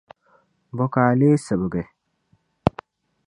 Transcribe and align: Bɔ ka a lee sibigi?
Bɔ 0.75 0.85
ka 0.93 1.01
a 1.11 1.17
lee 1.19 1.37
sibigi? 1.45 1.83